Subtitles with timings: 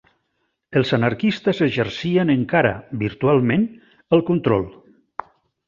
[0.79, 2.73] Els anarquistes exercien encara,
[3.05, 3.69] virtualment,
[4.19, 4.69] el control.